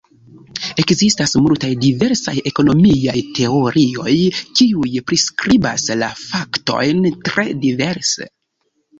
Ekzistas 0.83 1.31
multaj 1.47 1.67
diversaj 1.81 2.31
ekonomiaj 2.51 3.21
teorioj, 3.39 4.13
kiuj 4.59 4.93
priskribas 5.11 5.85
la 6.05 6.09
faktojn 6.21 7.05
tre 7.29 7.45
diverse. 7.67 8.27